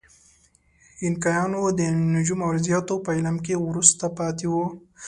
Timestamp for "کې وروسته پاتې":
3.45-4.45